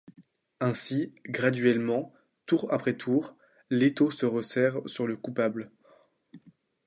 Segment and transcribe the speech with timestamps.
[0.59, 2.11] Ainsi, graduellement,
[2.47, 3.35] tour après tour,
[3.69, 5.69] l'étau se resserre sur le coupable.